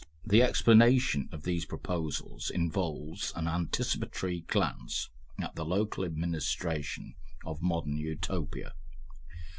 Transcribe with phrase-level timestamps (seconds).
[0.25, 7.13] The explanation of these proposals involves an anticipatory glance at the local administration
[7.45, 8.73] of a Modern Utopia.